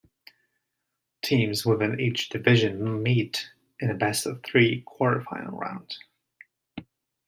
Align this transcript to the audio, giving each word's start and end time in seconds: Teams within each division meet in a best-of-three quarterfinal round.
Teams 1.23 1.63
within 1.63 1.99
each 1.99 2.29
division 2.29 3.03
meet 3.03 3.51
in 3.79 3.91
a 3.91 3.93
best-of-three 3.93 4.83
quarterfinal 4.87 5.51
round. 5.51 5.97